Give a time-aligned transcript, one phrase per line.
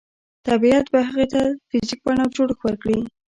[0.47, 2.99] طبیعت به هغې ته فزیکي بڼه او جوړښت ورکړي